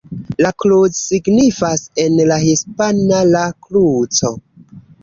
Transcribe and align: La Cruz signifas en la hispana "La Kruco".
La 0.43 0.51
Cruz 0.63 1.01
signifas 1.09 1.85
en 2.07 2.17
la 2.33 2.41
hispana 2.49 3.25
"La 3.37 3.47
Kruco". 3.69 4.35